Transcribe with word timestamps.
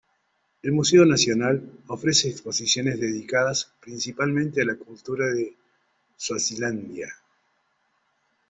El 0.63 0.71
Museo 0.71 1.05
Nacional 1.05 1.73
ofrece 1.89 2.27
exposiciones 2.27 2.99
dedicadas 2.99 3.71
principalmente 3.79 4.63
a 4.63 4.65
la 4.65 4.73
cultura 4.75 5.27
de 5.27 5.55
Swazilandia. 6.17 7.09